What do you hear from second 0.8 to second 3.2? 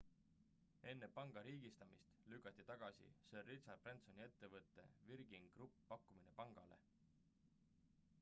enne panga riigistamist lükati tagasi